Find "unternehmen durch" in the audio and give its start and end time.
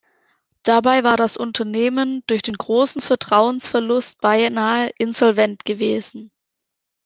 1.37-2.41